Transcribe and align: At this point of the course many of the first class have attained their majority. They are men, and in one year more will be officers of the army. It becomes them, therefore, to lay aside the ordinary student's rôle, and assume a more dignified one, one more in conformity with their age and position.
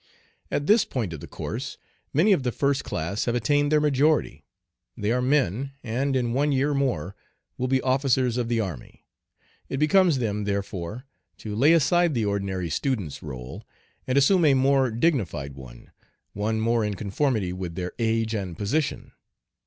At 0.49 0.65
this 0.65 0.83
point 0.83 1.13
of 1.13 1.19
the 1.19 1.27
course 1.27 1.77
many 2.11 2.31
of 2.33 2.41
the 2.41 2.51
first 2.51 2.83
class 2.83 3.25
have 3.25 3.35
attained 3.35 3.71
their 3.71 3.79
majority. 3.79 4.43
They 4.97 5.11
are 5.11 5.21
men, 5.21 5.73
and 5.83 6.15
in 6.15 6.33
one 6.33 6.51
year 6.51 6.73
more 6.73 7.15
will 7.55 7.67
be 7.67 7.83
officers 7.83 8.35
of 8.35 8.47
the 8.49 8.59
army. 8.59 9.05
It 9.69 9.77
becomes 9.77 10.17
them, 10.17 10.45
therefore, 10.45 11.05
to 11.37 11.55
lay 11.55 11.73
aside 11.73 12.15
the 12.15 12.25
ordinary 12.25 12.71
student's 12.71 13.19
rôle, 13.19 13.61
and 14.07 14.17
assume 14.17 14.43
a 14.43 14.55
more 14.55 14.89
dignified 14.89 15.53
one, 15.53 15.91
one 16.33 16.59
more 16.59 16.83
in 16.83 16.95
conformity 16.95 17.53
with 17.53 17.75
their 17.75 17.91
age 17.99 18.33
and 18.33 18.57
position. 18.57 19.11